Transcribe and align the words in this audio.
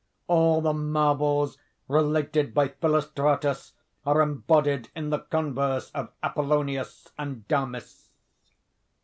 All 0.25 0.61
the 0.61 0.73
marvels 0.73 1.59
related 1.87 2.55
by 2.55 2.69
Philostratus 2.69 3.73
are 4.03 4.19
embodied 4.19 4.89
in 4.95 5.11
the 5.11 5.19
converse 5.19 5.91
of 5.91 6.09
Apollonius 6.23 7.09
and 7.19 7.47
Damis. 7.47 8.09